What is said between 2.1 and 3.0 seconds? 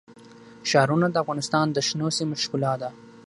سیمو ښکلا ده.